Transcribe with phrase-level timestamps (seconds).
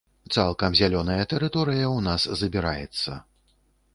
[0.35, 3.21] Цалкам зялёная тэрыторыя ў нас забіраецца.